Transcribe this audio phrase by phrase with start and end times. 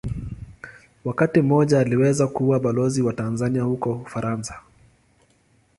[1.05, 4.59] Wakati mmoja aliweza kuwa Balozi wa Tanzania huko Ufaransa.